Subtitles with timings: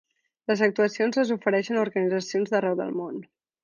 [0.51, 3.27] Les actuacions les ofereixen organitzacions d'arreu del món.